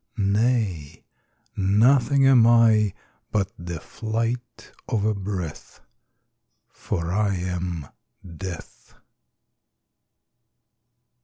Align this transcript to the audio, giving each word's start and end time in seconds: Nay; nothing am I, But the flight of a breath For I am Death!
Nay; 0.17 1.05
nothing 1.55 2.25
am 2.25 2.47
I, 2.47 2.95
But 3.31 3.51
the 3.59 3.79
flight 3.79 4.71
of 4.89 5.05
a 5.05 5.13
breath 5.13 5.79
For 6.71 7.11
I 7.13 7.35
am 7.35 7.85
Death! 8.35 8.95